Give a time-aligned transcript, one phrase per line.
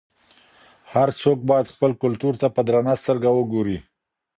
[0.93, 3.77] هر څوک باید خپل کلتور ته په درنه سترګه وګوري.